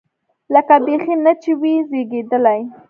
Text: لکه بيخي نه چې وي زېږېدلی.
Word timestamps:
لکه 0.53 0.75
بيخي 0.85 1.15
نه 1.25 1.33
چې 1.41 1.51
وي 1.59 1.73
زېږېدلی. 1.89 2.59